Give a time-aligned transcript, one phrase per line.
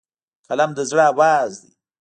[0.49, 1.71] قلم د زړه آواز دی